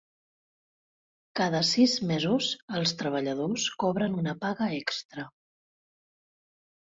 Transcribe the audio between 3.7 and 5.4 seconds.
cobren una paga extra.